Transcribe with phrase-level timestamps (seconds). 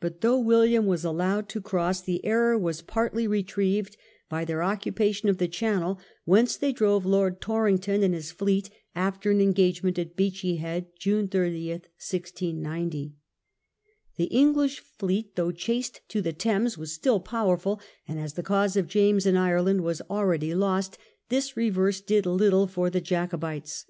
[0.00, 3.48] But though William was allowed to cross, the error was partly I04 DUNDEE IN SCOTLAND.
[3.76, 3.96] retrieved
[4.30, 9.30] by their occupation of the Channel, whence they drove Lord Torrington and his fleet after
[9.30, 13.12] an engage The struggle ^^^^^^ Beachy Head, June 30, 1690.
[14.16, 17.82] The in the Chan English fleet, though chased to the Thames, ^^^' was still powerful,
[18.08, 20.96] and as the cause of James in Ireland was already lost,
[21.28, 23.84] this reverse did' little for the Jacobites.